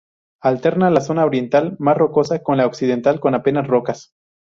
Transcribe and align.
Alterna 0.41 0.89
la 0.89 0.99
zona 0.99 1.25
oriental, 1.25 1.75
más 1.77 1.95
rocosa, 1.95 2.41
con 2.41 2.57
la 2.57 2.65
occidental 2.65 3.19
con 3.19 3.35
apenas 3.35 3.67
rocas. 3.67 4.15